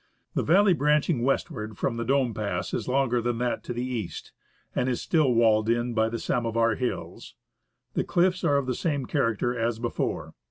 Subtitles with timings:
[0.33, 4.31] The valley branching westward from the Dome Pass is longer than that to the east,
[4.73, 7.35] and is still walled in by the Samovar Hills.
[7.93, 10.33] The cliffs are of the same character as before.